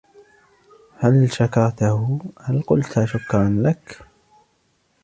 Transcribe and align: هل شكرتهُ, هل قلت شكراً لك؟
هل 0.97 1.31
شكرتهُ, 1.31 2.19
هل 2.41 2.61
قلت 2.61 3.03
شكراً 3.05 3.57
لك؟ 3.65 3.97